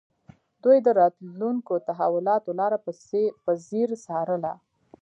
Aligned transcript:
دوی 0.63 0.77
د 0.85 0.87
راتلونکو 0.99 1.73
تحولاتو 1.87 2.49
لاره 2.59 2.77
په 3.43 3.51
ځیر 3.65 3.89
څارله 4.05 4.53